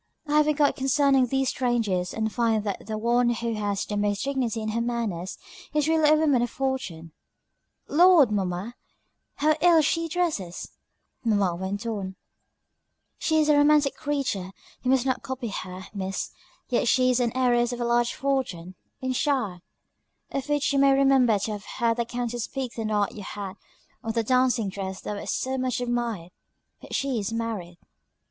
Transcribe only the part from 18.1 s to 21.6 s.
fortune in shire, of which you may remember to